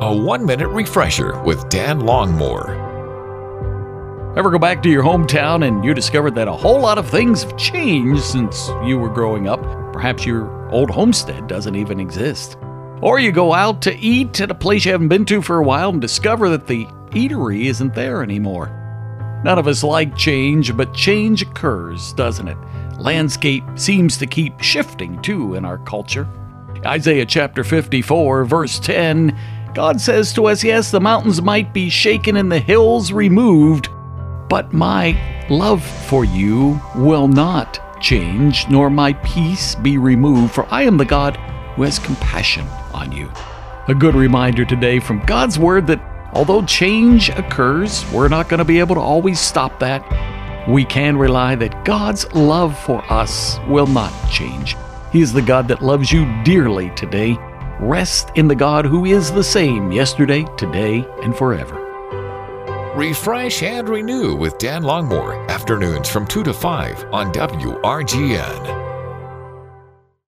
[0.00, 2.86] A one minute refresher with Dan Longmore.
[4.36, 7.42] Ever go back to your hometown and you discovered that a whole lot of things
[7.42, 9.60] have changed since you were growing up?
[9.92, 12.56] Perhaps your old homestead doesn't even exist.
[13.02, 15.64] Or you go out to eat at a place you haven't been to for a
[15.64, 18.68] while and discover that the eatery isn't there anymore.
[19.44, 22.58] None of us like change, but change occurs, doesn't it?
[23.00, 26.28] Landscape seems to keep shifting too in our culture.
[26.86, 29.36] Isaiah chapter 54, verse 10
[29.78, 33.88] God says to us, Yes, the mountains might be shaken and the hills removed,
[34.48, 40.82] but my love for you will not change, nor my peace be removed, for I
[40.82, 41.36] am the God
[41.76, 43.30] who has compassion on you.
[43.86, 48.64] A good reminder today from God's Word that although change occurs, we're not going to
[48.64, 50.02] be able to always stop that.
[50.68, 54.76] We can rely that God's love for us will not change.
[55.12, 57.38] He is the God that loves you dearly today.
[57.80, 61.76] Rest in the God who is the same yesterday, today, and forever.
[62.96, 68.87] Refresh and renew with Dan Longmore, afternoons from 2 to 5 on WRGN.